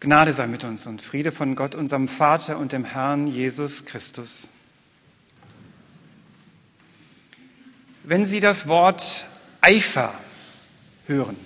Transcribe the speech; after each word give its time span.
Gnade 0.00 0.34
sei 0.34 0.46
mit 0.46 0.62
uns 0.64 0.86
und 0.86 1.00
Friede 1.00 1.32
von 1.32 1.54
Gott, 1.54 1.74
unserem 1.74 2.06
Vater 2.06 2.58
und 2.58 2.72
dem 2.72 2.84
Herrn 2.84 3.26
Jesus 3.26 3.86
Christus. 3.86 4.48
Wenn 8.04 8.26
Sie 8.26 8.40
das 8.40 8.68
Wort 8.68 9.26
Eifer 9.62 10.12
hören, 11.06 11.36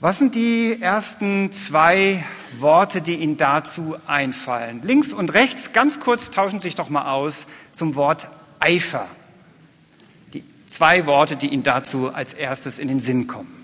was 0.00 0.18
sind 0.18 0.34
die 0.34 0.78
ersten 0.80 1.52
zwei 1.52 2.24
Worte, 2.58 3.02
die 3.02 3.14
Ihnen 3.14 3.36
dazu 3.36 3.96
einfallen? 4.06 4.82
Links 4.82 5.12
und 5.12 5.32
rechts, 5.32 5.72
ganz 5.72 6.00
kurz 6.00 6.30
tauschen 6.30 6.58
Sie 6.58 6.68
sich 6.68 6.74
doch 6.74 6.88
mal 6.88 7.10
aus 7.12 7.46
zum 7.72 7.94
Wort 7.94 8.28
Eifer. 8.58 9.08
Die 10.34 10.44
zwei 10.66 11.06
Worte, 11.06 11.36
die 11.36 11.48
Ihnen 11.48 11.62
dazu 11.62 12.12
als 12.12 12.34
erstes 12.34 12.78
in 12.78 12.88
den 12.88 13.00
Sinn 13.00 13.28
kommen. 13.28 13.57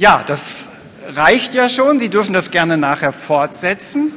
Ja, 0.00 0.24
das 0.26 0.66
reicht 1.08 1.52
ja 1.52 1.68
schon. 1.68 1.98
Sie 1.98 2.08
dürfen 2.08 2.32
das 2.32 2.50
gerne 2.50 2.78
nachher 2.78 3.12
fortsetzen. 3.12 4.10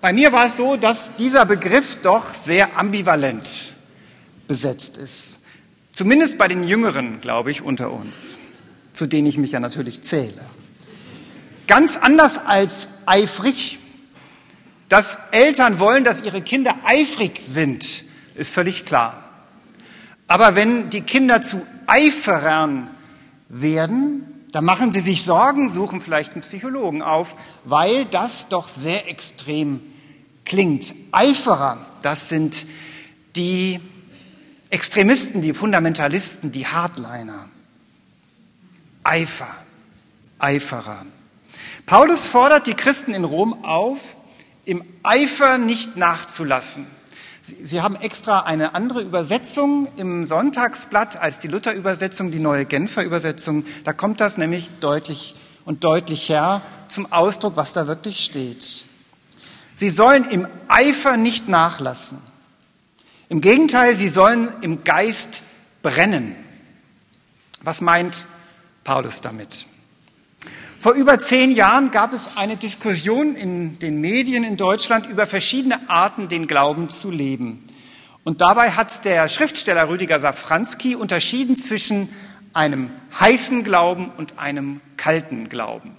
Bei 0.00 0.14
mir 0.14 0.32
war 0.32 0.46
es 0.46 0.56
so, 0.56 0.76
dass 0.76 1.14
dieser 1.16 1.44
Begriff 1.44 1.96
doch 2.00 2.32
sehr 2.32 2.78
ambivalent 2.78 3.74
besetzt 4.48 4.96
ist. 4.96 5.40
Zumindest 5.92 6.38
bei 6.38 6.48
den 6.48 6.64
Jüngeren, 6.64 7.20
glaube 7.20 7.50
ich, 7.50 7.60
unter 7.60 7.92
uns, 7.92 8.38
zu 8.94 9.04
denen 9.04 9.26
ich 9.26 9.36
mich 9.36 9.52
ja 9.52 9.60
natürlich 9.60 10.00
zähle. 10.00 10.40
Ganz 11.66 11.98
anders 11.98 12.46
als 12.46 12.88
eifrig. 13.04 13.78
Dass 14.88 15.18
Eltern 15.32 15.80
wollen, 15.80 16.02
dass 16.02 16.22
ihre 16.22 16.40
Kinder 16.40 16.74
eifrig 16.86 17.42
sind, 17.42 18.04
ist 18.36 18.50
völlig 18.50 18.86
klar. 18.86 19.22
Aber 20.28 20.54
wenn 20.56 20.88
die 20.88 21.02
Kinder 21.02 21.42
zu 21.42 21.60
Eiferern 21.86 22.88
werden, 23.60 24.46
da 24.52 24.60
machen 24.60 24.92
sie 24.92 25.00
sich 25.00 25.22
Sorgen, 25.22 25.68
suchen 25.68 26.00
vielleicht 26.00 26.32
einen 26.32 26.42
Psychologen 26.42 27.02
auf, 27.02 27.34
weil 27.64 28.04
das 28.06 28.48
doch 28.48 28.68
sehr 28.68 29.08
extrem 29.08 29.80
klingt. 30.44 30.94
Eiferer, 31.12 31.84
das 32.02 32.28
sind 32.28 32.66
die 33.34 33.80
Extremisten, 34.70 35.42
die 35.42 35.52
Fundamentalisten, 35.52 36.52
die 36.52 36.66
Hardliner. 36.66 37.48
Eifer, 39.04 39.54
Eiferer. 40.38 41.06
Paulus 41.84 42.26
fordert 42.26 42.66
die 42.66 42.74
Christen 42.74 43.14
in 43.14 43.24
Rom 43.24 43.64
auf, 43.64 44.16
im 44.64 44.82
Eifer 45.04 45.58
nicht 45.58 45.96
nachzulassen. 45.96 46.86
Sie 47.46 47.80
haben 47.80 47.94
extra 47.94 48.40
eine 48.40 48.74
andere 48.74 49.02
Übersetzung 49.02 49.86
im 49.96 50.26
Sonntagsblatt 50.26 51.16
als 51.16 51.38
die 51.38 51.46
Luther-Übersetzung, 51.46 52.32
die 52.32 52.40
neue 52.40 52.64
Genfer 52.64 53.04
Übersetzung. 53.04 53.64
Da 53.84 53.92
kommt 53.92 54.20
das 54.20 54.36
nämlich 54.36 54.70
deutlich 54.80 55.36
und 55.64 55.84
deutlicher 55.84 56.60
zum 56.88 57.12
Ausdruck, 57.12 57.56
was 57.56 57.72
da 57.72 57.86
wirklich 57.86 58.24
steht. 58.24 58.86
Sie 59.76 59.90
sollen 59.90 60.28
im 60.28 60.48
Eifer 60.66 61.16
nicht 61.16 61.48
nachlassen. 61.48 62.18
Im 63.28 63.40
Gegenteil, 63.40 63.94
sie 63.94 64.08
sollen 64.08 64.48
im 64.62 64.82
Geist 64.82 65.42
brennen. 65.82 66.34
Was 67.60 67.80
meint 67.80 68.24
Paulus 68.82 69.20
damit? 69.20 69.66
Vor 70.78 70.92
über 70.92 71.18
zehn 71.18 71.52
Jahren 71.52 71.90
gab 71.90 72.12
es 72.12 72.36
eine 72.36 72.56
Diskussion 72.56 73.34
in 73.34 73.78
den 73.78 74.00
Medien 74.00 74.44
in 74.44 74.56
Deutschland 74.56 75.06
über 75.06 75.26
verschiedene 75.26 75.88
Arten, 75.88 76.28
den 76.28 76.46
Glauben 76.46 76.90
zu 76.90 77.10
leben. 77.10 77.64
Und 78.24 78.40
dabei 78.42 78.72
hat 78.72 79.04
der 79.04 79.28
Schriftsteller 79.28 79.88
Rüdiger 79.88 80.20
Safranski 80.20 80.94
unterschieden 80.94 81.56
zwischen 81.56 82.10
einem 82.52 82.90
heißen 83.18 83.64
Glauben 83.64 84.10
und 84.16 84.38
einem 84.38 84.80
kalten 84.96 85.48
Glauben. 85.48 85.96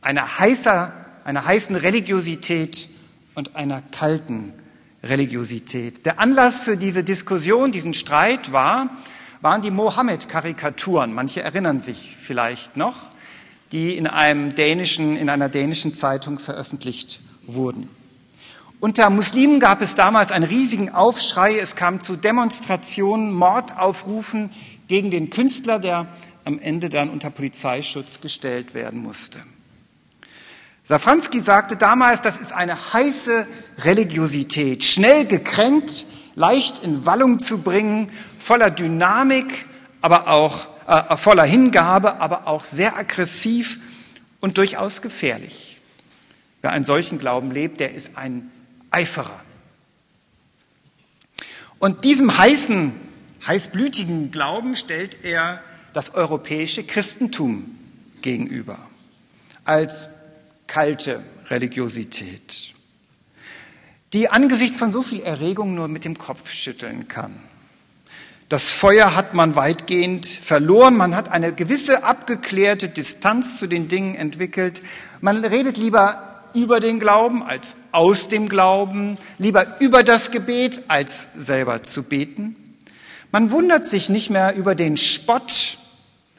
Einer, 0.00 0.38
heißer, 0.38 0.92
einer 1.24 1.44
heißen 1.44 1.76
Religiosität 1.76 2.88
und 3.34 3.54
einer 3.54 3.82
kalten 3.82 4.54
Religiosität. 5.02 6.06
Der 6.06 6.20
Anlass 6.20 6.62
für 6.62 6.78
diese 6.78 7.04
Diskussion, 7.04 7.70
diesen 7.70 7.92
Streit 7.92 8.52
war, 8.52 8.88
waren 9.42 9.60
die 9.60 9.70
Mohammed-Karikaturen. 9.70 11.12
Manche 11.12 11.42
erinnern 11.42 11.78
sich 11.78 12.16
vielleicht 12.16 12.76
noch 12.76 13.10
die 13.72 13.96
in, 13.96 14.06
einem 14.06 14.54
dänischen, 14.54 15.16
in 15.16 15.28
einer 15.28 15.48
dänischen 15.48 15.94
Zeitung 15.94 16.38
veröffentlicht 16.38 17.20
wurden. 17.46 17.88
Unter 18.80 19.10
Muslimen 19.10 19.60
gab 19.60 19.82
es 19.82 19.94
damals 19.94 20.32
einen 20.32 20.44
riesigen 20.44 20.90
Aufschrei. 20.90 21.58
Es 21.58 21.76
kam 21.76 22.00
zu 22.00 22.16
Demonstrationen, 22.16 23.32
Mordaufrufen 23.32 24.50
gegen 24.88 25.10
den 25.10 25.28
Künstler, 25.28 25.78
der 25.78 26.06
am 26.44 26.58
Ende 26.58 26.88
dann 26.88 27.10
unter 27.10 27.30
Polizeischutz 27.30 28.20
gestellt 28.20 28.72
werden 28.72 29.02
musste. 29.02 29.38
Safranski 30.88 31.40
sagte 31.40 31.76
damals, 31.76 32.22
das 32.22 32.40
ist 32.40 32.52
eine 32.52 32.74
heiße 32.92 33.46
Religiosität, 33.84 34.82
schnell 34.82 35.26
gekränkt, 35.26 36.06
leicht 36.34 36.82
in 36.82 37.06
Wallung 37.06 37.38
zu 37.38 37.58
bringen, 37.58 38.10
voller 38.38 38.70
Dynamik, 38.70 39.66
aber 40.00 40.28
auch 40.28 40.66
äh, 40.90 41.16
voller 41.16 41.44
Hingabe, 41.44 42.20
aber 42.20 42.48
auch 42.48 42.64
sehr 42.64 42.96
aggressiv 42.96 43.78
und 44.40 44.58
durchaus 44.58 45.02
gefährlich. 45.02 45.80
Wer 46.62 46.72
einen 46.72 46.84
solchen 46.84 47.20
Glauben 47.20 47.52
lebt, 47.52 47.78
der 47.78 47.92
ist 47.92 48.18
ein 48.18 48.50
Eiferer. 48.90 49.40
Und 51.78 52.04
diesem 52.04 52.36
heißen, 52.36 52.92
heißblütigen 53.46 54.32
Glauben 54.32 54.74
stellt 54.74 55.24
er 55.24 55.62
das 55.92 56.14
europäische 56.14 56.82
Christentum 56.82 57.78
gegenüber 58.20 58.78
als 59.64 60.10
kalte 60.66 61.22
Religiosität, 61.50 62.72
die 64.12 64.28
angesichts 64.28 64.78
von 64.78 64.90
so 64.90 65.02
viel 65.02 65.20
Erregung 65.20 65.76
nur 65.76 65.86
mit 65.86 66.04
dem 66.04 66.18
Kopf 66.18 66.50
schütteln 66.52 67.06
kann. 67.06 67.40
Das 68.50 68.72
Feuer 68.72 69.14
hat 69.14 69.32
man 69.32 69.54
weitgehend 69.54 70.26
verloren. 70.26 70.96
Man 70.96 71.14
hat 71.14 71.30
eine 71.30 71.52
gewisse 71.52 72.02
abgeklärte 72.02 72.88
Distanz 72.88 73.60
zu 73.60 73.68
den 73.68 73.86
Dingen 73.86 74.16
entwickelt. 74.16 74.82
Man 75.20 75.44
redet 75.44 75.76
lieber 75.76 76.42
über 76.52 76.80
den 76.80 76.98
Glauben 76.98 77.44
als 77.44 77.76
aus 77.92 78.26
dem 78.26 78.48
Glauben, 78.48 79.18
lieber 79.38 79.76
über 79.78 80.02
das 80.02 80.32
Gebet 80.32 80.82
als 80.88 81.28
selber 81.38 81.84
zu 81.84 82.02
beten. 82.02 82.56
Man 83.30 83.52
wundert 83.52 83.84
sich 83.84 84.08
nicht 84.08 84.30
mehr 84.30 84.56
über 84.56 84.74
den 84.74 84.96
Spott 84.96 85.78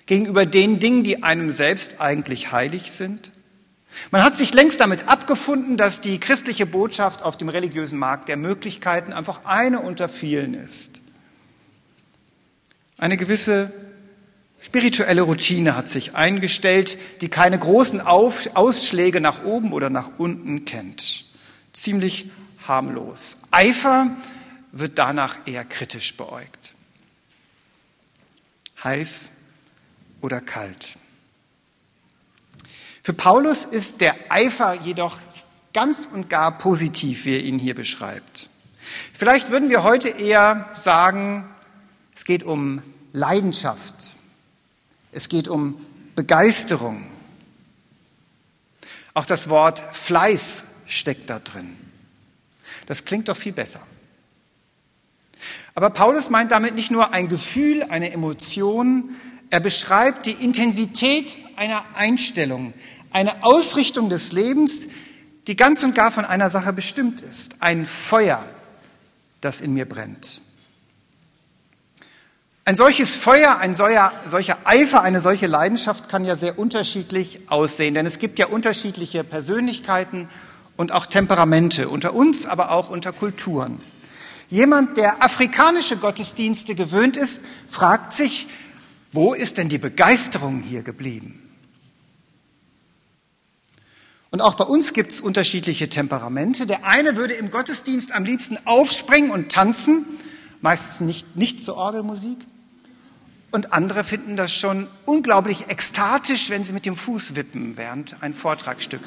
gegenüber 0.05 0.45
den 0.45 0.79
Dingen, 0.79 1.05
die 1.05 1.23
einem 1.23 1.49
selbst 1.49 2.01
eigentlich 2.01 2.51
heilig 2.51 2.91
sind. 2.91 3.31
Man 4.11 4.21
hat 4.21 4.35
sich 4.35 4.53
längst 4.53 4.81
damit 4.81 5.07
abgefunden, 5.07 5.77
dass 5.77 6.01
die 6.01 6.19
christliche 6.19 6.65
Botschaft 6.65 7.23
auf 7.23 7.37
dem 7.37 7.47
religiösen 7.47 7.97
Markt 7.97 8.27
der 8.27 8.35
Möglichkeiten 8.35 9.13
einfach 9.13 9.45
eine 9.45 9.79
unter 9.79 10.09
vielen 10.09 10.55
ist. 10.55 11.00
Eine 13.01 13.17
gewisse 13.17 13.73
spirituelle 14.59 15.23
Routine 15.23 15.75
hat 15.75 15.87
sich 15.87 16.15
eingestellt, 16.15 16.99
die 17.21 17.29
keine 17.29 17.57
großen 17.57 17.99
Auf 17.99 18.55
Ausschläge 18.55 19.19
nach 19.19 19.43
oben 19.43 19.73
oder 19.73 19.89
nach 19.89 20.19
unten 20.19 20.65
kennt. 20.65 21.25
Ziemlich 21.73 22.29
harmlos. 22.67 23.39
Eifer 23.49 24.15
wird 24.71 24.99
danach 24.99 25.47
eher 25.47 25.65
kritisch 25.65 26.15
beäugt. 26.15 26.73
Heiß 28.83 29.13
oder 30.21 30.39
kalt. 30.39 30.89
Für 33.01 33.13
Paulus 33.13 33.65
ist 33.65 33.99
der 34.01 34.13
Eifer 34.29 34.75
jedoch 34.83 35.17
ganz 35.73 36.05
und 36.05 36.29
gar 36.29 36.55
positiv, 36.59 37.25
wie 37.25 37.33
er 37.33 37.41
ihn 37.41 37.57
hier 37.57 37.73
beschreibt. 37.73 38.47
Vielleicht 39.11 39.49
würden 39.49 39.71
wir 39.71 39.81
heute 39.81 40.09
eher 40.09 40.69
sagen, 40.75 41.50
es 42.21 42.25
geht 42.25 42.43
um 42.43 42.83
Leidenschaft. 43.13 43.95
Es 45.11 45.27
geht 45.27 45.47
um 45.47 45.83
Begeisterung. 46.15 47.09
Auch 49.15 49.25
das 49.25 49.49
Wort 49.49 49.79
Fleiß 49.79 50.65
steckt 50.85 51.31
da 51.31 51.39
drin. 51.39 51.75
Das 52.85 53.05
klingt 53.05 53.27
doch 53.27 53.35
viel 53.35 53.53
besser. 53.53 53.81
Aber 55.73 55.89
Paulus 55.89 56.29
meint 56.29 56.51
damit 56.51 56.75
nicht 56.75 56.91
nur 56.91 57.11
ein 57.11 57.27
Gefühl, 57.27 57.81
eine 57.89 58.11
Emotion, 58.11 59.15
er 59.49 59.59
beschreibt 59.59 60.27
die 60.27 60.33
Intensität 60.33 61.39
einer 61.55 61.83
Einstellung, 61.95 62.75
eine 63.09 63.43
Ausrichtung 63.43 64.09
des 64.09 64.31
Lebens, 64.31 64.89
die 65.47 65.55
ganz 65.55 65.81
und 65.81 65.95
gar 65.95 66.11
von 66.11 66.25
einer 66.25 66.51
Sache 66.51 66.71
bestimmt 66.71 67.19
ist, 67.21 67.63
ein 67.63 67.87
Feuer, 67.87 68.45
das 69.41 69.59
in 69.59 69.73
mir 69.73 69.89
brennt. 69.89 70.41
Ein 72.63 72.75
solches 72.75 73.15
Feuer, 73.15 73.57
ein 73.57 73.73
solcher, 73.73 74.13
solcher 74.29 74.59
Eifer, 74.65 75.01
eine 75.01 75.19
solche 75.19 75.47
Leidenschaft 75.47 76.09
kann 76.09 76.25
ja 76.25 76.35
sehr 76.35 76.59
unterschiedlich 76.59 77.49
aussehen, 77.49 77.95
denn 77.95 78.05
es 78.05 78.19
gibt 78.19 78.37
ja 78.37 78.47
unterschiedliche 78.47 79.23
Persönlichkeiten 79.23 80.29
und 80.77 80.91
auch 80.91 81.07
Temperamente 81.07 81.89
unter 81.89 82.13
uns, 82.13 82.45
aber 82.45 82.71
auch 82.71 82.89
unter 82.89 83.13
Kulturen. 83.13 83.79
Jemand, 84.47 84.95
der 84.97 85.23
afrikanische 85.23 85.97
Gottesdienste 85.97 86.75
gewöhnt 86.75 87.17
ist, 87.17 87.45
fragt 87.67 88.13
sich, 88.13 88.47
wo 89.11 89.33
ist 89.33 89.57
denn 89.57 89.69
die 89.69 89.79
Begeisterung 89.79 90.61
hier 90.61 90.83
geblieben? 90.83 91.37
Und 94.29 94.39
auch 94.39 94.53
bei 94.53 94.65
uns 94.65 94.93
gibt 94.93 95.11
es 95.11 95.19
unterschiedliche 95.19 95.89
Temperamente. 95.89 96.67
Der 96.67 96.85
eine 96.85 97.15
würde 97.15 97.33
im 97.33 97.49
Gottesdienst 97.49 98.13
am 98.13 98.23
liebsten 98.23 98.57
aufspringen 98.65 99.31
und 99.31 99.51
tanzen, 99.51 100.05
meistens 100.61 101.01
nicht, 101.01 101.35
nicht 101.35 101.59
zur 101.59 101.75
Orgelmusik. 101.75 102.37
Und 103.51 103.73
andere 103.73 104.03
finden 104.05 104.37
das 104.37 104.53
schon 104.53 104.87
unglaublich 105.05 105.67
ekstatisch, 105.67 106.49
wenn 106.49 106.63
sie 106.63 106.71
mit 106.71 106.85
dem 106.85 106.95
Fuß 106.95 107.35
wippen, 107.35 107.75
während 107.75 108.15
ein 108.23 108.33
Vortragsstück 108.33 109.01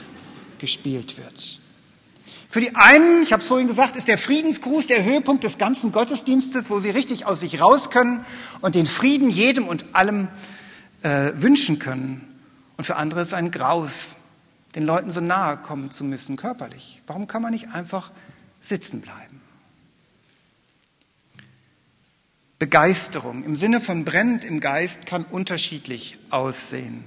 gespielt 0.59 1.17
wird. 1.17 1.61
Für 2.49 2.61
die 2.61 2.77
einen, 2.77 3.23
ich 3.23 3.33
habe 3.33 3.43
es 3.43 3.49
vorhin 3.49 3.67
gesagt, 3.67 3.97
ist 3.97 4.07
der 4.07 4.19
Friedensgruß 4.19 4.87
der 4.87 5.03
Höhepunkt 5.03 5.43
des 5.43 5.59
ganzen 5.59 5.93
Gottesdienstes, 5.93 6.71
wo 6.71 6.79
sie 6.79 6.91
richtig 6.91 7.27
aus 7.27 7.41
sich 7.41 7.61
raus 7.61 7.91
können 7.91 8.25
und 8.61 8.75
den 8.75 8.87
Frieden 8.87 9.29
jedem 9.29 9.67
und 9.67 9.87
allem 9.95 10.29
äh, 11.03 11.33
wünschen 11.35 11.79
können. 11.79 12.21
Und 12.77 12.85
für 12.85 12.97
andere 12.97 13.23
ist 13.23 13.35
ein 13.35 13.51
Graus, 13.51 14.17
den 14.75 14.85
Leuten 14.85 15.11
so 15.11 15.21
nahe 15.21 15.57
kommen 15.57 15.91
zu 15.91 16.05
müssen, 16.05 16.37
körperlich. 16.37 17.01
Warum 17.07 17.27
kann 17.27 17.43
man 17.43 17.53
nicht 17.53 17.71
einfach 17.73 18.11
sitzen 18.61 19.01
bleiben? 19.01 19.41
Begeisterung 22.65 23.45
im 23.45 23.57
Sinne 23.57 23.79
von 23.79 24.07
brennend 24.07 24.43
im 24.43 24.59
Geist 24.59 25.05
kann 25.05 25.27
unterschiedlich 25.31 26.17
aussehen. 26.31 27.05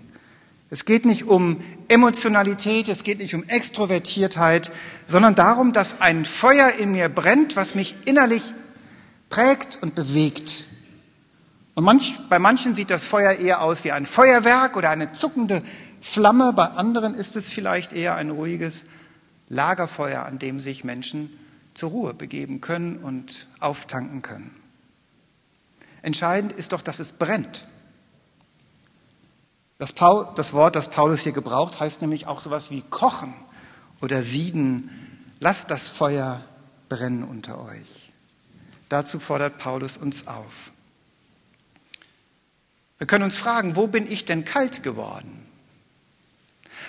Es 0.69 0.85
geht 0.85 1.03
nicht 1.03 1.23
um 1.23 1.63
Emotionalität, 1.87 2.87
es 2.89 3.01
geht 3.01 3.17
nicht 3.17 3.33
um 3.33 3.43
Extrovertiertheit, 3.45 4.71
sondern 5.07 5.33
darum, 5.33 5.73
dass 5.73 5.99
ein 5.99 6.25
Feuer 6.25 6.73
in 6.77 6.91
mir 6.91 7.09
brennt, 7.09 7.55
was 7.55 7.73
mich 7.73 7.95
innerlich 8.05 8.53
prägt 9.29 9.79
und 9.81 9.95
bewegt. 9.95 10.65
Und 11.73 11.83
manch, 11.83 12.13
bei 12.29 12.37
manchen 12.37 12.75
sieht 12.75 12.91
das 12.91 13.07
Feuer 13.07 13.31
eher 13.31 13.63
aus 13.63 13.83
wie 13.83 13.91
ein 13.91 14.05
Feuerwerk 14.05 14.77
oder 14.77 14.91
eine 14.91 15.11
zuckende 15.11 15.63
Flamme, 16.01 16.53
bei 16.53 16.65
anderen 16.65 17.15
ist 17.15 17.35
es 17.35 17.51
vielleicht 17.51 17.93
eher 17.93 18.13
ein 18.13 18.29
ruhiges 18.29 18.85
Lagerfeuer, 19.49 20.23
an 20.23 20.37
dem 20.37 20.59
sich 20.59 20.83
Menschen 20.83 21.35
zur 21.73 21.89
Ruhe 21.89 22.13
begeben 22.13 22.61
können 22.61 22.97
und 22.97 23.47
auftanken 23.59 24.21
können. 24.21 24.66
Entscheidend 26.07 26.53
ist 26.53 26.71
doch, 26.71 26.81
dass 26.81 26.99
es 26.99 27.11
brennt. 27.11 27.65
Das, 29.77 29.91
Paul, 29.91 30.25
das 30.35 30.53
Wort, 30.53 30.77
das 30.77 30.89
Paulus 30.89 31.23
hier 31.23 31.33
gebraucht, 31.33 31.81
heißt 31.81 31.99
nämlich 31.99 32.27
auch 32.27 32.39
sowas 32.39 32.71
wie 32.71 32.81
kochen 32.81 33.33
oder 33.99 34.23
sieden. 34.23 34.89
Lasst 35.41 35.69
das 35.69 35.89
Feuer 35.89 36.39
brennen 36.87 37.25
unter 37.25 37.61
euch. 37.61 38.13
Dazu 38.87 39.19
fordert 39.19 39.57
Paulus 39.57 39.97
uns 39.97 40.27
auf. 40.27 40.71
Wir 42.99 43.05
können 43.05 43.25
uns 43.25 43.37
fragen, 43.37 43.75
wo 43.75 43.87
bin 43.87 44.09
ich 44.09 44.23
denn 44.23 44.45
kalt 44.45 44.83
geworden? 44.83 45.45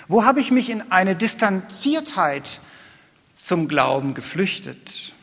Wo 0.07 0.23
habe 0.23 0.39
ich 0.39 0.49
mich 0.49 0.69
in 0.69 0.93
eine 0.93 1.17
Distanziertheit 1.17 2.61
zum 3.35 3.67
Glauben 3.67 4.13
geflüchtet? 4.13 5.13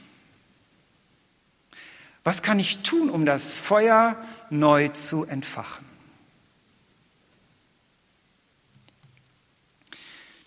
Was 2.26 2.42
kann 2.42 2.58
ich 2.58 2.78
tun, 2.78 3.08
um 3.08 3.24
das 3.24 3.54
Feuer 3.54 4.16
neu 4.50 4.88
zu 4.88 5.24
entfachen? 5.26 5.84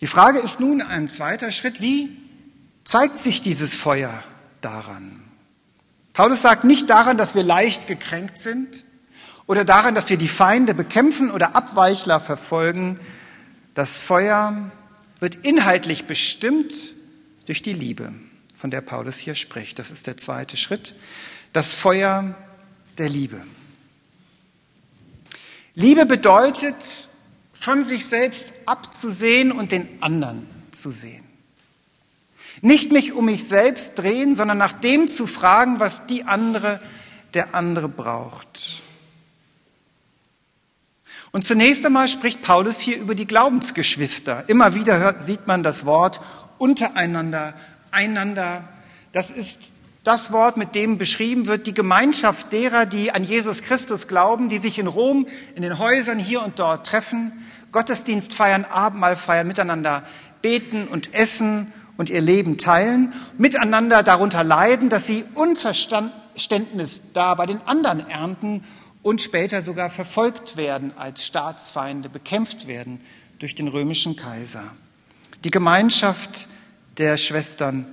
Die 0.02 0.06
Frage 0.06 0.40
ist 0.40 0.60
nun 0.60 0.82
ein 0.82 1.08
zweiter 1.08 1.50
Schritt, 1.50 1.80
wie 1.80 2.14
zeigt 2.84 3.18
sich 3.18 3.40
dieses 3.40 3.76
Feuer 3.76 4.22
daran? 4.60 5.24
Paulus 6.12 6.42
sagt 6.42 6.64
nicht 6.64 6.90
daran, 6.90 7.16
dass 7.16 7.34
wir 7.34 7.44
leicht 7.44 7.86
gekränkt 7.86 8.36
sind 8.36 8.84
oder 9.46 9.64
daran, 9.64 9.94
dass 9.94 10.10
wir 10.10 10.18
die 10.18 10.28
Feinde 10.28 10.74
bekämpfen 10.74 11.30
oder 11.30 11.56
Abweichler 11.56 12.20
verfolgen. 12.20 13.00
Das 13.72 14.02
Feuer 14.02 14.70
wird 15.18 15.46
inhaltlich 15.46 16.04
bestimmt 16.04 16.74
durch 17.46 17.62
die 17.62 17.72
Liebe, 17.72 18.12
von 18.54 18.70
der 18.70 18.82
Paulus 18.82 19.16
hier 19.16 19.34
spricht. 19.34 19.78
Das 19.78 19.90
ist 19.90 20.06
der 20.06 20.18
zweite 20.18 20.58
Schritt. 20.58 20.94
Das 21.52 21.74
Feuer 21.74 22.34
der 22.98 23.08
Liebe. 23.08 23.42
Liebe 25.74 26.06
bedeutet, 26.06 27.08
von 27.52 27.82
sich 27.82 28.06
selbst 28.06 28.52
abzusehen 28.66 29.52
und 29.52 29.72
den 29.72 30.02
anderen 30.02 30.46
zu 30.70 30.90
sehen. 30.90 31.24
Nicht 32.62 32.92
mich 32.92 33.12
um 33.12 33.26
mich 33.26 33.46
selbst 33.46 33.98
drehen, 33.98 34.34
sondern 34.34 34.58
nach 34.58 34.72
dem 34.72 35.08
zu 35.08 35.26
fragen, 35.26 35.80
was 35.80 36.06
die 36.06 36.24
andere, 36.24 36.80
der 37.34 37.54
andere 37.54 37.88
braucht. 37.88 38.82
Und 41.32 41.44
zunächst 41.44 41.86
einmal 41.86 42.08
spricht 42.08 42.42
Paulus 42.42 42.80
hier 42.80 42.98
über 42.98 43.14
die 43.14 43.26
Glaubensgeschwister. 43.26 44.44
Immer 44.48 44.74
wieder 44.74 44.98
hört, 44.98 45.26
sieht 45.26 45.46
man 45.46 45.62
das 45.62 45.86
Wort 45.86 46.20
untereinander, 46.58 47.54
einander. 47.92 48.68
Das 49.12 49.30
ist 49.30 49.72
das 50.10 50.32
Wort, 50.32 50.56
mit 50.56 50.74
dem 50.74 50.98
beschrieben 50.98 51.46
wird, 51.46 51.68
die 51.68 51.72
Gemeinschaft 51.72 52.52
derer, 52.52 52.84
die 52.84 53.12
an 53.12 53.22
Jesus 53.22 53.62
Christus 53.62 54.08
glauben, 54.08 54.48
die 54.48 54.58
sich 54.58 54.80
in 54.80 54.88
Rom, 54.88 55.28
in 55.54 55.62
den 55.62 55.78
Häusern 55.78 56.18
hier 56.18 56.42
und 56.42 56.58
dort 56.58 56.84
treffen, 56.84 57.44
Gottesdienst 57.70 58.34
feiern, 58.34 58.64
Abendmahl 58.64 59.14
feiern, 59.14 59.46
miteinander 59.46 60.02
beten 60.42 60.88
und 60.88 61.14
essen 61.14 61.72
und 61.96 62.10
ihr 62.10 62.20
Leben 62.20 62.58
teilen, 62.58 63.12
miteinander 63.38 64.02
darunter 64.02 64.42
leiden, 64.42 64.88
dass 64.88 65.06
sie 65.06 65.24
Unverständnis 65.34 67.12
da 67.12 67.36
bei 67.36 67.46
den 67.46 67.60
anderen 67.68 68.00
ernten 68.10 68.64
und 69.02 69.22
später 69.22 69.62
sogar 69.62 69.90
verfolgt 69.90 70.56
werden 70.56 70.92
als 70.98 71.24
Staatsfeinde, 71.24 72.08
bekämpft 72.08 72.66
werden 72.66 73.00
durch 73.38 73.54
den 73.54 73.68
römischen 73.68 74.16
Kaiser. 74.16 74.64
Die 75.44 75.52
Gemeinschaft 75.52 76.48
der 76.98 77.16
Schwestern 77.16 77.86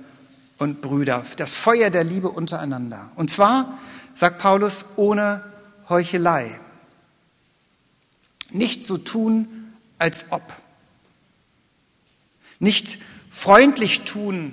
und 0.58 0.80
Brüder, 0.80 1.24
das 1.36 1.56
Feuer 1.56 1.90
der 1.90 2.04
Liebe 2.04 2.28
untereinander. 2.28 3.10
Und 3.14 3.30
zwar, 3.30 3.78
sagt 4.14 4.38
Paulus, 4.38 4.86
ohne 4.96 5.42
Heuchelei. 5.88 6.60
Nicht 8.50 8.84
so 8.84 8.98
tun, 8.98 9.72
als 9.98 10.26
ob. 10.30 10.42
Nicht 12.58 12.98
freundlich 13.30 14.02
tun 14.02 14.52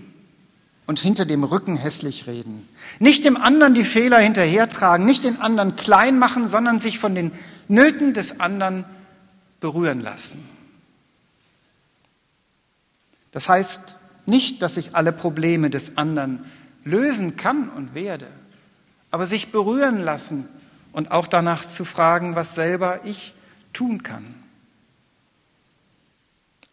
und 0.85 0.99
hinter 0.99 1.25
dem 1.25 1.43
Rücken 1.43 1.75
hässlich 1.75 2.27
reden. 2.27 2.67
Nicht 2.99 3.25
dem 3.25 3.37
anderen 3.37 3.73
die 3.73 3.83
Fehler 3.83 4.19
hinterhertragen, 4.19 5.05
nicht 5.05 5.23
den 5.23 5.41
anderen 5.41 5.75
klein 5.75 6.19
machen, 6.19 6.47
sondern 6.47 6.77
sich 6.77 6.99
von 6.99 7.15
den 7.15 7.31
Nöten 7.67 8.13
des 8.13 8.39
anderen 8.39 8.85
berühren 9.59 10.01
lassen. 10.01 10.47
Das 13.31 13.49
heißt 13.49 13.95
nicht, 14.25 14.61
dass 14.61 14.77
ich 14.77 14.95
alle 14.95 15.11
Probleme 15.11 15.69
des 15.69 15.97
anderen 15.97 16.45
lösen 16.83 17.35
kann 17.35 17.69
und 17.69 17.95
werde, 17.95 18.27
aber 19.11 19.25
sich 19.25 19.51
berühren 19.51 19.99
lassen 19.99 20.47
und 20.91 21.11
auch 21.11 21.27
danach 21.27 21.63
zu 21.63 21.85
fragen, 21.85 22.35
was 22.35 22.55
selber 22.55 23.05
ich 23.05 23.33
tun 23.73 24.03
kann 24.03 24.35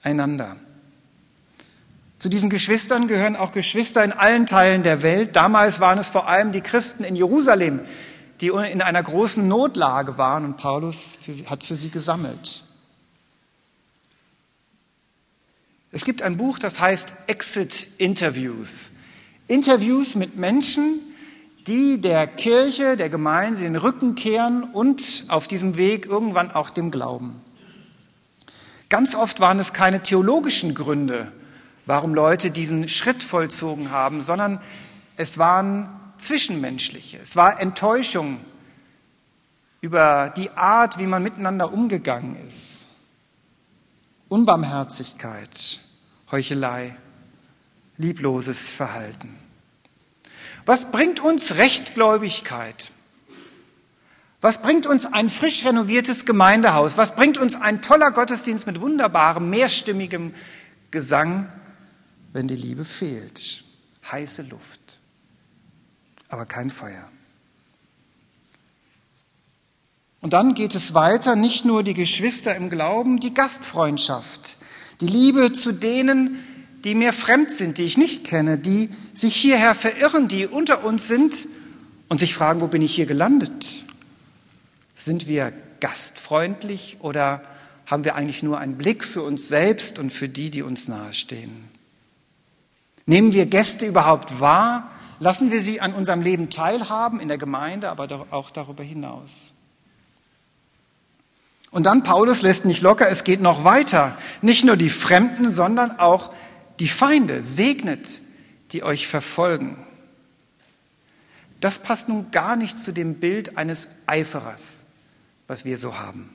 einander. 0.02 0.56
Zu 2.18 2.28
diesen 2.28 2.50
Geschwistern 2.50 3.08
gehören 3.08 3.34
auch 3.34 3.52
Geschwister 3.52 4.04
in 4.04 4.12
allen 4.12 4.46
Teilen 4.46 4.82
der 4.82 5.02
Welt. 5.02 5.34
Damals 5.34 5.80
waren 5.80 5.98
es 5.98 6.08
vor 6.08 6.28
allem 6.28 6.52
die 6.52 6.60
Christen 6.60 7.04
in 7.04 7.16
Jerusalem, 7.16 7.80
die 8.40 8.48
in 8.48 8.82
einer 8.82 9.02
großen 9.02 9.46
Notlage 9.46 10.18
waren 10.18 10.44
und 10.44 10.56
Paulus 10.56 11.18
hat 11.46 11.64
für 11.64 11.74
sie 11.74 11.90
gesammelt. 11.90 12.64
Es 15.94 16.06
gibt 16.06 16.22
ein 16.22 16.38
Buch, 16.38 16.58
das 16.58 16.80
heißt 16.80 17.14
Exit 17.26 17.86
Interviews. 17.98 18.92
Interviews 19.46 20.14
mit 20.14 20.36
Menschen, 20.36 21.00
die 21.66 22.00
der 22.00 22.26
Kirche, 22.26 22.96
der 22.96 23.10
Gemeinde 23.10 23.60
den 23.60 23.76
Rücken 23.76 24.14
kehren 24.14 24.64
und 24.64 25.24
auf 25.28 25.46
diesem 25.46 25.76
Weg 25.76 26.06
irgendwann 26.06 26.50
auch 26.50 26.70
dem 26.70 26.90
Glauben. 26.90 27.42
Ganz 28.88 29.14
oft 29.14 29.40
waren 29.40 29.58
es 29.58 29.74
keine 29.74 30.02
theologischen 30.02 30.74
Gründe, 30.74 31.30
warum 31.84 32.14
Leute 32.14 32.50
diesen 32.50 32.88
Schritt 32.88 33.22
vollzogen 33.22 33.90
haben, 33.90 34.22
sondern 34.22 34.62
es 35.16 35.36
waren 35.36 35.90
zwischenmenschliche. 36.16 37.18
Es 37.18 37.36
war 37.36 37.60
Enttäuschung 37.60 38.38
über 39.82 40.32
die 40.36 40.50
Art, 40.52 40.98
wie 40.98 41.06
man 41.06 41.22
miteinander 41.22 41.70
umgegangen 41.70 42.36
ist. 42.48 42.88
Unbarmherzigkeit, 44.32 45.80
Heuchelei, 46.30 46.96
liebloses 47.98 48.70
Verhalten. 48.70 49.36
Was 50.64 50.90
bringt 50.90 51.20
uns 51.20 51.56
Rechtgläubigkeit? 51.56 52.92
Was 54.40 54.62
bringt 54.62 54.86
uns 54.86 55.04
ein 55.04 55.28
frisch 55.28 55.66
renoviertes 55.66 56.24
Gemeindehaus? 56.24 56.96
Was 56.96 57.14
bringt 57.14 57.36
uns 57.36 57.56
ein 57.56 57.82
toller 57.82 58.10
Gottesdienst 58.10 58.66
mit 58.66 58.80
wunderbarem, 58.80 59.50
mehrstimmigem 59.50 60.34
Gesang, 60.90 61.52
wenn 62.32 62.48
die 62.48 62.56
Liebe 62.56 62.86
fehlt? 62.86 63.64
Heiße 64.10 64.44
Luft, 64.44 64.98
aber 66.30 66.46
kein 66.46 66.70
Feuer. 66.70 67.06
Und 70.22 70.32
dann 70.32 70.54
geht 70.54 70.74
es 70.76 70.94
weiter, 70.94 71.34
nicht 71.34 71.64
nur 71.64 71.82
die 71.82 71.94
Geschwister 71.94 72.54
im 72.54 72.70
Glauben, 72.70 73.18
die 73.18 73.34
Gastfreundschaft, 73.34 74.56
die 75.00 75.08
Liebe 75.08 75.52
zu 75.52 75.72
denen, 75.72 76.38
die 76.84 76.94
mir 76.94 77.12
fremd 77.12 77.50
sind, 77.50 77.76
die 77.76 77.82
ich 77.82 77.98
nicht 77.98 78.24
kenne, 78.24 78.56
die 78.56 78.88
sich 79.14 79.34
hierher 79.34 79.74
verirren, 79.74 80.28
die 80.28 80.46
unter 80.46 80.84
uns 80.84 81.08
sind 81.08 81.34
und 82.08 82.18
sich 82.18 82.34
fragen, 82.34 82.60
wo 82.60 82.68
bin 82.68 82.82
ich 82.82 82.94
hier 82.94 83.06
gelandet? 83.06 83.84
Sind 84.94 85.26
wir 85.26 85.52
gastfreundlich 85.80 86.98
oder 87.00 87.42
haben 87.86 88.04
wir 88.04 88.14
eigentlich 88.14 88.44
nur 88.44 88.58
einen 88.58 88.78
Blick 88.78 89.04
für 89.04 89.22
uns 89.22 89.48
selbst 89.48 89.98
und 89.98 90.12
für 90.12 90.28
die, 90.28 90.52
die 90.52 90.62
uns 90.62 90.86
nahestehen? 90.86 91.68
Nehmen 93.06 93.32
wir 93.32 93.46
Gäste 93.46 93.86
überhaupt 93.86 94.38
wahr? 94.38 94.88
Lassen 95.18 95.50
wir 95.50 95.60
sie 95.60 95.80
an 95.80 95.92
unserem 95.92 96.22
Leben 96.22 96.48
teilhaben, 96.48 97.18
in 97.18 97.26
der 97.26 97.38
Gemeinde, 97.38 97.90
aber 97.90 98.26
auch 98.30 98.50
darüber 98.50 98.84
hinaus? 98.84 99.54
Und 101.72 101.84
dann 101.84 102.02
Paulus 102.02 102.42
lässt 102.42 102.66
nicht 102.66 102.82
locker, 102.82 103.08
es 103.08 103.24
geht 103.24 103.40
noch 103.40 103.64
weiter. 103.64 104.16
Nicht 104.42 104.64
nur 104.64 104.76
die 104.76 104.90
Fremden, 104.90 105.50
sondern 105.50 105.98
auch 105.98 106.32
die 106.78 106.86
Feinde. 106.86 107.40
Segnet, 107.40 108.20
die 108.70 108.84
euch 108.84 109.08
verfolgen. 109.08 109.78
Das 111.60 111.78
passt 111.78 112.08
nun 112.08 112.30
gar 112.30 112.56
nicht 112.56 112.78
zu 112.78 112.92
dem 112.92 113.14
Bild 113.14 113.56
eines 113.56 113.88
Eiferers, 114.06 114.86
was 115.46 115.64
wir 115.64 115.78
so 115.78 115.98
haben. 115.98 116.28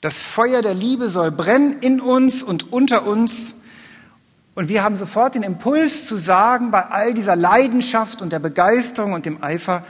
Das 0.00 0.20
Feuer 0.20 0.62
der 0.62 0.74
Liebe 0.74 1.10
soll 1.10 1.30
brennen 1.30 1.78
in 1.80 2.00
uns 2.00 2.42
und 2.42 2.72
unter 2.72 3.06
uns. 3.06 3.56
Und 4.54 4.68
wir 4.68 4.82
haben 4.82 4.96
sofort 4.96 5.36
den 5.36 5.42
Impuls 5.42 6.06
zu 6.06 6.16
sagen, 6.16 6.70
bei 6.70 6.86
all 6.86 7.14
dieser 7.14 7.36
Leidenschaft 7.36 8.20
und 8.20 8.32
der 8.32 8.38
Begeisterung 8.40 9.12
und 9.12 9.26
dem 9.26 9.44
Eifer, 9.44 9.84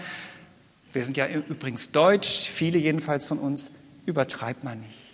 wir 0.97 1.05
sind 1.05 1.19
ja 1.19 1.29
übrigens 1.29 1.91
deutsch, 1.91 2.49
viele 2.49 2.79
jedenfalls 2.79 3.27
von 3.27 3.39
uns, 3.39 3.71
übertreibt 4.07 4.65
man 4.65 4.81
nicht. 4.81 5.13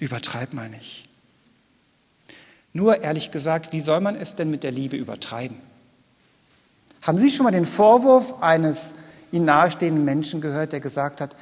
Übertreibt 0.00 0.54
man 0.54 0.72
nicht. 0.72 1.04
Nur 2.72 3.00
ehrlich 3.02 3.30
gesagt, 3.30 3.72
wie 3.72 3.80
soll 3.80 4.00
man 4.00 4.16
es 4.16 4.34
denn 4.34 4.50
mit 4.50 4.64
der 4.64 4.72
Liebe 4.72 4.96
übertreiben? 4.96 5.56
Haben 7.00 7.18
Sie 7.18 7.30
schon 7.30 7.44
mal 7.44 7.52
den 7.52 7.64
Vorwurf 7.64 8.42
eines 8.42 8.94
Ihnen 9.30 9.44
nahestehenden 9.44 10.04
Menschen 10.04 10.40
gehört, 10.40 10.72
der 10.72 10.80
gesagt 10.80 11.20
hat, 11.20 11.36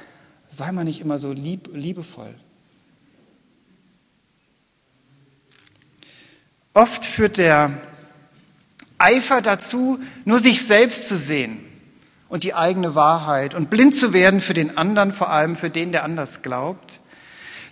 sei 0.47 0.71
mal 0.71 0.85
nicht 0.85 1.01
immer 1.01 1.17
so 1.17 1.31
lieb, 1.33 1.69
liebevoll? 1.73 2.33
Oft 6.75 7.03
führt 7.03 7.37
der 7.37 7.75
Eifer 8.99 9.41
dazu, 9.41 9.99
nur 10.25 10.39
sich 10.39 10.63
selbst 10.63 11.07
zu 11.07 11.17
sehen 11.17 11.74
und 12.29 12.43
die 12.43 12.53
eigene 12.53 12.95
Wahrheit 12.95 13.55
und 13.55 13.69
blind 13.69 13.95
zu 13.95 14.13
werden 14.13 14.39
für 14.39 14.53
den 14.53 14.77
anderen, 14.77 15.11
vor 15.11 15.29
allem 15.29 15.55
für 15.55 15.69
den, 15.69 15.91
der 15.91 16.03
anders 16.03 16.41
glaubt. 16.41 16.99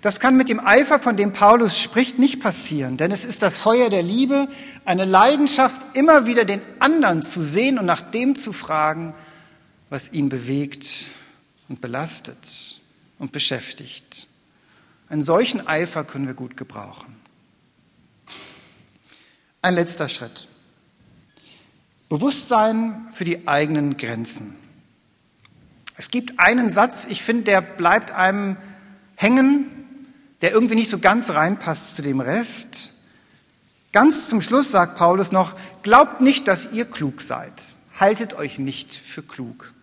Das 0.01 0.19
kann 0.19 0.35
mit 0.35 0.49
dem 0.49 0.59
Eifer, 0.59 0.99
von 0.99 1.15
dem 1.15 1.31
Paulus 1.31 1.79
spricht, 1.79 2.19
nicht 2.19 2.41
passieren, 2.41 2.97
denn 2.97 3.11
es 3.11 3.23
ist 3.23 3.41
das 3.41 3.61
Feuer 3.61 3.89
der 3.89 4.03
Liebe, 4.03 4.49
eine 4.83 5.05
Leidenschaft, 5.05 5.81
immer 5.93 6.25
wieder 6.25 6.43
den 6.43 6.61
anderen 6.79 7.21
zu 7.21 7.41
sehen 7.41 7.79
und 7.79 7.85
nach 7.85 8.01
dem 8.01 8.35
zu 8.35 8.51
fragen, 8.51 9.15
was 9.89 10.11
ihn 10.11 10.27
bewegt 10.27 11.05
und 11.69 11.79
belastet 11.79 12.81
und 13.17 13.31
beschäftigt. 13.31 14.27
Einen 15.07 15.21
solchen 15.21 15.67
Eifer 15.67 16.03
können 16.03 16.27
wir 16.27 16.33
gut 16.33 16.57
gebrauchen. 16.57 17.15
Ein 19.61 19.75
letzter 19.75 20.09
Schritt. 20.09 20.49
Bewusstsein 22.13 23.07
für 23.11 23.25
die 23.25 23.47
eigenen 23.47 23.97
Grenzen. 23.97 24.55
Es 25.97 26.11
gibt 26.11 26.39
einen 26.39 26.69
Satz, 26.69 27.07
ich 27.09 27.23
finde, 27.23 27.45
der 27.45 27.61
bleibt 27.61 28.11
einem 28.11 28.55
hängen, 29.15 29.65
der 30.41 30.51
irgendwie 30.51 30.75
nicht 30.75 30.91
so 30.91 30.99
ganz 30.99 31.31
reinpasst 31.31 31.95
zu 31.95 32.03
dem 32.03 32.19
Rest. 32.19 32.91
Ganz 33.91 34.29
zum 34.29 34.41
Schluss 34.41 34.69
sagt 34.69 34.95
Paulus 34.95 35.31
noch, 35.31 35.55
glaubt 35.81 36.21
nicht, 36.21 36.47
dass 36.47 36.71
ihr 36.71 36.85
klug 36.85 37.19
seid. 37.19 37.51
Haltet 37.99 38.35
euch 38.35 38.59
nicht 38.59 38.93
für 38.93 39.23
klug. 39.23 39.73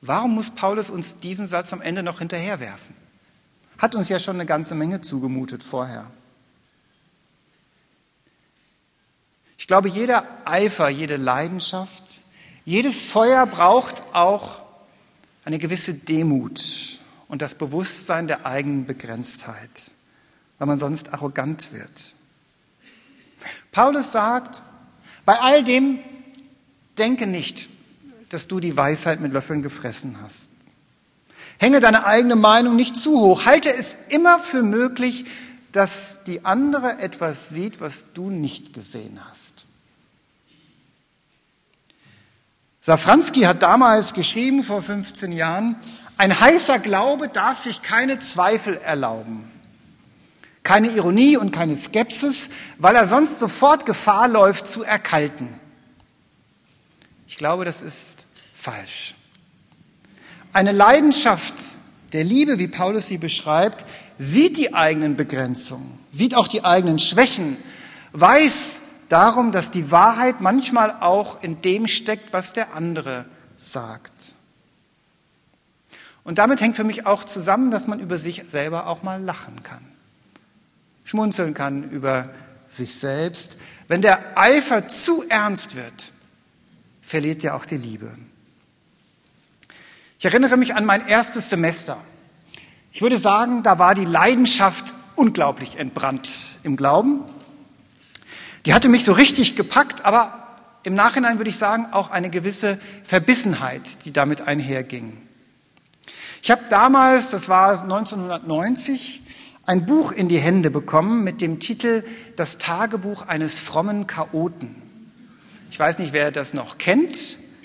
Warum 0.00 0.34
muss 0.34 0.50
Paulus 0.50 0.90
uns 0.90 1.20
diesen 1.20 1.46
Satz 1.46 1.72
am 1.72 1.80
Ende 1.80 2.02
noch 2.02 2.18
hinterherwerfen? 2.18 2.96
Hat 3.78 3.94
uns 3.94 4.08
ja 4.08 4.18
schon 4.18 4.34
eine 4.34 4.46
ganze 4.46 4.74
Menge 4.74 5.02
zugemutet 5.02 5.62
vorher. 5.62 6.10
Ich 9.62 9.68
glaube, 9.68 9.88
jeder 9.88 10.26
Eifer, 10.44 10.88
jede 10.88 11.14
Leidenschaft, 11.14 12.02
jedes 12.64 13.04
Feuer 13.04 13.46
braucht 13.46 14.02
auch 14.12 14.66
eine 15.44 15.60
gewisse 15.60 15.94
Demut 15.94 16.60
und 17.28 17.42
das 17.42 17.54
Bewusstsein 17.54 18.26
der 18.26 18.44
eigenen 18.44 18.86
Begrenztheit, 18.86 19.92
weil 20.58 20.66
man 20.66 20.78
sonst 20.78 21.14
arrogant 21.14 21.72
wird. 21.72 22.16
Paulus 23.70 24.10
sagt, 24.10 24.64
bei 25.24 25.38
all 25.38 25.62
dem 25.62 26.00
denke 26.98 27.28
nicht, 27.28 27.68
dass 28.30 28.48
du 28.48 28.58
die 28.58 28.76
Weisheit 28.76 29.20
mit 29.20 29.32
Löffeln 29.32 29.62
gefressen 29.62 30.18
hast. 30.24 30.50
Hänge 31.58 31.78
deine 31.78 32.04
eigene 32.04 32.34
Meinung 32.34 32.74
nicht 32.74 32.96
zu 32.96 33.20
hoch. 33.20 33.46
Halte 33.46 33.72
es 33.72 33.96
immer 34.08 34.40
für 34.40 34.64
möglich, 34.64 35.24
dass 35.72 36.24
die 36.24 36.44
andere 36.44 36.98
etwas 36.98 37.48
sieht, 37.48 37.80
was 37.80 38.12
du 38.12 38.30
nicht 38.30 38.72
gesehen 38.72 39.18
hast. 39.28 39.64
Safranski 42.82 43.42
hat 43.42 43.62
damals 43.62 44.12
geschrieben, 44.12 44.62
vor 44.62 44.82
15 44.82 45.32
Jahren, 45.32 45.76
ein 46.18 46.38
heißer 46.38 46.78
Glaube 46.78 47.28
darf 47.28 47.58
sich 47.58 47.82
keine 47.82 48.18
Zweifel 48.18 48.76
erlauben, 48.76 49.50
keine 50.62 50.88
Ironie 50.90 51.36
und 51.36 51.52
keine 51.52 51.76
Skepsis, 51.76 52.50
weil 52.78 52.96
er 52.96 53.06
sonst 53.06 53.38
sofort 53.38 53.86
Gefahr 53.86 54.28
läuft 54.28 54.66
zu 54.66 54.82
erkalten. 54.82 55.48
Ich 57.28 57.38
glaube, 57.38 57.64
das 57.64 57.82
ist 57.82 58.24
falsch. 58.52 59.14
Eine 60.52 60.72
Leidenschaft 60.72 61.54
der 62.12 62.24
Liebe, 62.24 62.58
wie 62.58 62.68
Paulus 62.68 63.06
sie 63.06 63.16
beschreibt, 63.16 63.84
sieht 64.22 64.56
die 64.56 64.72
eigenen 64.72 65.16
Begrenzungen, 65.16 65.98
sieht 66.12 66.36
auch 66.36 66.46
die 66.46 66.64
eigenen 66.64 67.00
Schwächen, 67.00 67.56
weiß 68.12 68.80
darum, 69.08 69.50
dass 69.50 69.72
die 69.72 69.90
Wahrheit 69.90 70.40
manchmal 70.40 70.92
auch 71.00 71.42
in 71.42 71.60
dem 71.60 71.88
steckt, 71.88 72.32
was 72.32 72.52
der 72.52 72.74
andere 72.74 73.26
sagt. 73.56 74.36
Und 76.22 76.38
damit 76.38 76.60
hängt 76.60 76.76
für 76.76 76.84
mich 76.84 77.04
auch 77.04 77.24
zusammen, 77.24 77.72
dass 77.72 77.88
man 77.88 77.98
über 77.98 78.16
sich 78.16 78.44
selber 78.46 78.86
auch 78.86 79.02
mal 79.02 79.20
lachen 79.20 79.64
kann, 79.64 79.84
schmunzeln 81.02 81.52
kann 81.52 81.90
über 81.90 82.30
sich 82.68 82.94
selbst. 82.94 83.58
Wenn 83.88 84.02
der 84.02 84.38
Eifer 84.38 84.86
zu 84.86 85.24
ernst 85.28 85.74
wird, 85.74 86.12
verliert 87.02 87.42
ja 87.42 87.54
auch 87.54 87.66
die 87.66 87.76
Liebe. 87.76 88.16
Ich 90.20 90.24
erinnere 90.24 90.56
mich 90.56 90.76
an 90.76 90.84
mein 90.84 91.08
erstes 91.08 91.50
Semester. 91.50 91.98
Ich 92.94 93.00
würde 93.00 93.16
sagen, 93.16 93.62
da 93.62 93.78
war 93.78 93.94
die 93.94 94.04
Leidenschaft 94.04 94.92
unglaublich 95.16 95.76
entbrannt 95.76 96.30
im 96.62 96.76
Glauben. 96.76 97.22
Die 98.66 98.74
hatte 98.74 98.90
mich 98.90 99.06
so 99.06 99.12
richtig 99.12 99.56
gepackt, 99.56 100.04
aber 100.04 100.58
im 100.84 100.92
Nachhinein 100.92 101.38
würde 101.38 101.48
ich 101.48 101.56
sagen, 101.56 101.86
auch 101.92 102.10
eine 102.10 102.28
gewisse 102.28 102.78
Verbissenheit, 103.02 104.04
die 104.04 104.12
damit 104.12 104.42
einherging. 104.42 105.16
Ich 106.42 106.50
habe 106.50 106.64
damals, 106.68 107.30
das 107.30 107.48
war 107.48 107.80
1990, 107.80 109.22
ein 109.64 109.86
Buch 109.86 110.12
in 110.12 110.28
die 110.28 110.40
Hände 110.40 110.70
bekommen 110.70 111.24
mit 111.24 111.40
dem 111.40 111.60
Titel 111.60 112.04
Das 112.36 112.58
Tagebuch 112.58 113.26
eines 113.26 113.58
frommen 113.58 114.06
Chaoten. 114.06 114.82
Ich 115.70 115.78
weiß 115.78 115.98
nicht, 115.98 116.12
wer 116.12 116.30
das 116.30 116.52
noch 116.52 116.76
kennt. 116.76 117.16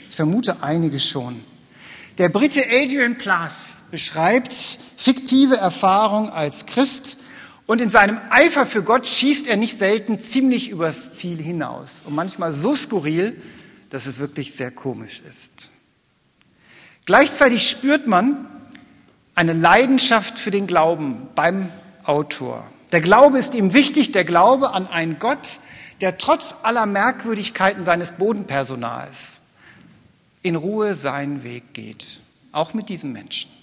Ich 0.09 0.15
vermute 0.15 0.63
einige 0.63 1.01
schon. 1.01 1.43
Der 2.17 2.29
Brite 2.29 2.63
Adrian 2.71 3.17
Plass 3.17 3.83
beschreibt 3.91 4.79
fiktive 4.97 5.55
Erfahrung 5.55 6.29
als 6.29 6.65
Christ 6.65 7.17
und 7.67 7.79
in 7.79 7.89
seinem 7.89 8.19
Eifer 8.29 8.65
für 8.65 8.81
Gott 8.81 9.07
schießt 9.07 9.47
er 9.47 9.55
nicht 9.55 9.77
selten 9.77 10.19
ziemlich 10.19 10.69
übers 10.69 11.13
Ziel 11.13 11.37
hinaus 11.37 12.03
und 12.05 12.15
manchmal 12.15 12.51
so 12.51 12.75
skurril, 12.75 13.39
dass 13.89 14.07
es 14.07 14.17
wirklich 14.17 14.53
sehr 14.55 14.71
komisch 14.71 15.21
ist. 15.29 15.69
Gleichzeitig 17.05 17.69
spürt 17.69 18.07
man 18.07 18.47
eine 19.35 19.53
Leidenschaft 19.53 20.39
für 20.39 20.51
den 20.51 20.65
Glauben 20.65 21.27
beim 21.35 21.69
Autor. 22.03 22.67
Der 22.91 23.01
Glaube 23.01 23.37
ist 23.37 23.53
ihm 23.53 23.73
wichtig, 23.73 24.11
der 24.11 24.25
Glaube 24.25 24.73
an 24.73 24.87
einen 24.87 25.19
Gott, 25.19 25.59
der 26.01 26.17
trotz 26.17 26.55
aller 26.63 26.85
Merkwürdigkeiten 26.85 27.83
seines 27.83 28.13
Bodenpersonals 28.13 29.41
in 30.41 30.55
Ruhe 30.55 30.95
seinen 30.95 31.43
Weg 31.43 31.73
geht, 31.73 32.19
auch 32.51 32.73
mit 32.73 32.89
diesem 32.89 33.11
Menschen. 33.11 33.56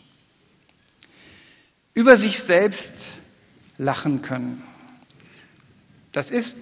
Über 1.95 2.17
sich 2.17 2.41
selbst 2.41 3.21
lachen 3.79 4.21
können. 4.21 4.63
Das 6.13 6.31
ist 6.31 6.59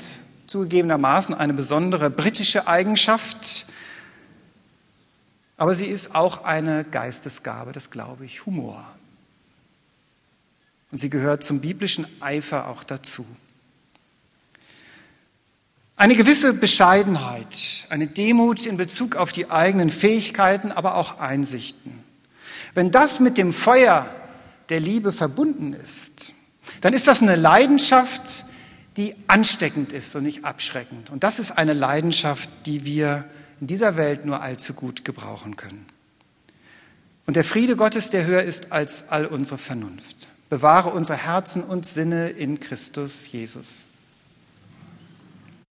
zugegebenermaßen 0.47 1.35
eine 1.35 1.55
besondere 1.55 2.11
britische 2.11 2.69
Eigenschaft, 2.69 3.67
aber 5.57 5.75
sie 5.75 5.87
ist 5.87 6.15
auch 6.15 6.45
eine 6.45 6.85
Geistesgabe, 6.85 7.73
das 7.73 7.91
glaube 7.91 8.25
ich, 8.25 8.45
Humor. 8.47 8.85
Und 10.91 10.99
sie 10.99 11.09
gehört 11.09 11.45
zum 11.45 11.61
biblischen 11.61 12.07
Eifer 12.21 12.69
auch 12.69 12.85
dazu. 12.85 13.25
Eine 15.97 16.17
gewisse 16.17 16.53
Bescheidenheit, 16.53 17.87
eine 17.89 18.09
Demut 18.09 18.67
in 18.67 18.77
Bezug 18.77 19.17
auf 19.17 19.33
die 19.33 19.51
eigenen 19.51 19.89
Fähigkeiten, 19.89 20.73
aber 20.73 20.97
auch 20.97 21.19
Einsichten. 21.19 22.03
Wenn 22.75 22.91
das 22.91 23.21
mit 23.21 23.39
dem 23.39 23.53
Feuer 23.53 24.13
der 24.73 24.81
Liebe 24.81 25.13
verbunden 25.13 25.75
ist, 25.75 26.33
dann 26.81 26.95
ist 26.95 27.07
das 27.07 27.21
eine 27.21 27.37
Leidenschaft, 27.37 28.47
die 28.97 29.15
ansteckend 29.27 29.93
ist 29.93 30.17
und 30.17 30.23
nicht 30.23 30.47
abschreckend. 30.47 31.11
Und 31.11 31.25
das 31.25 31.39
ist 31.39 31.53
eine 31.53 31.75
Leidenschaft, 31.75 32.49
die 32.65 32.87
wir 32.87 33.27
in 33.61 33.67
dieser 33.67 33.97
Welt 33.97 34.25
nur 34.25 34.41
allzu 34.41 34.73
gut 34.73 35.05
gebrauchen 35.05 35.57
können. 35.57 35.85
Und 37.27 37.37
der 37.37 37.45
Friede 37.45 37.77
Gottes, 37.77 38.09
der 38.09 38.25
höher 38.25 38.43
ist 38.43 38.73
als 38.73 39.11
all 39.11 39.27
unsere 39.27 39.59
Vernunft, 39.59 40.29
bewahre 40.49 40.89
unsere 40.89 41.19
Herzen 41.19 41.63
und 41.63 41.85
Sinne 41.85 42.31
in 42.31 42.59
Christus 42.59 43.31
Jesus. 43.31 43.87